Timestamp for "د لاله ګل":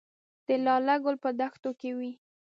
0.45-1.15